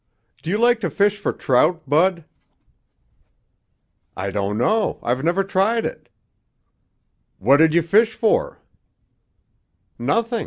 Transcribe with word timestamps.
Do 0.41 0.49
you 0.49 0.57
like 0.57 0.79
to 0.79 0.89
fish 0.89 1.19
for 1.19 1.31
trout, 1.31 1.87
Bud?" 1.87 2.25
"I 4.17 4.31
don't 4.31 4.57
know. 4.57 4.97
I've 5.03 5.23
never 5.23 5.43
tried 5.43 5.85
it." 5.85 6.09
"What 7.37 7.57
did 7.57 7.75
you 7.75 7.83
fish 7.83 8.15
for?" 8.15 8.57
"Nothing. 9.99 10.39